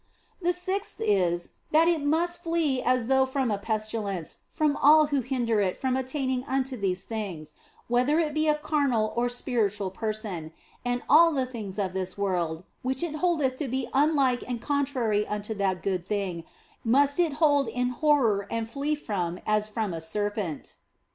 [0.41, 5.05] The sixth is, that it must flee as though from a pesti lence from all
[5.13, 7.53] who hinder it from attaining unto these things,
[7.87, 10.53] whether it be a carnal or spiritual person,
[10.83, 15.27] and all the things of this world which it holdeth to be unlike or contrary
[15.27, 16.45] unto that good thing
[16.83, 20.77] must it hold in horror and flee from them as from a serpent.